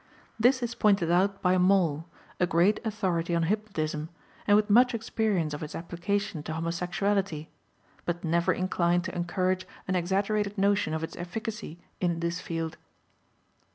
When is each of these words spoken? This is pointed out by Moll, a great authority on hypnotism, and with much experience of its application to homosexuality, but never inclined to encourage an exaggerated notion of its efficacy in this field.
This 0.39 0.63
is 0.63 0.73
pointed 0.73 1.11
out 1.11 1.43
by 1.43 1.59
Moll, 1.59 2.09
a 2.39 2.47
great 2.47 2.79
authority 2.83 3.35
on 3.35 3.43
hypnotism, 3.43 4.09
and 4.47 4.55
with 4.57 4.67
much 4.67 4.95
experience 4.95 5.53
of 5.53 5.61
its 5.61 5.75
application 5.75 6.41
to 6.41 6.53
homosexuality, 6.53 7.49
but 8.03 8.23
never 8.23 8.51
inclined 8.51 9.03
to 9.03 9.15
encourage 9.15 9.67
an 9.87 9.95
exaggerated 9.95 10.57
notion 10.57 10.95
of 10.95 11.03
its 11.03 11.15
efficacy 11.17 11.77
in 11.99 12.19
this 12.19 12.41
field. 12.41 12.77